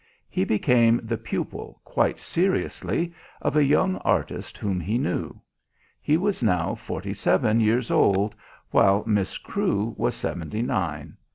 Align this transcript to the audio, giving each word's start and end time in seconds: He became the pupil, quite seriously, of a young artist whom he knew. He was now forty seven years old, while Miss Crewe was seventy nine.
He 0.31 0.45
became 0.45 0.99
the 1.03 1.19
pupil, 1.19 1.79
quite 1.85 2.19
seriously, 2.19 3.13
of 3.39 3.55
a 3.55 3.63
young 3.63 3.97
artist 3.97 4.57
whom 4.57 4.79
he 4.79 4.97
knew. 4.97 5.39
He 6.01 6.17
was 6.17 6.41
now 6.41 6.73
forty 6.73 7.13
seven 7.13 7.59
years 7.59 7.91
old, 7.91 8.33
while 8.71 9.03
Miss 9.05 9.37
Crewe 9.37 9.93
was 9.99 10.15
seventy 10.15 10.63
nine. 10.63 11.17